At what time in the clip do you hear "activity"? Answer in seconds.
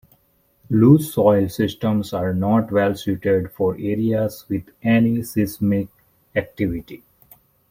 6.35-7.03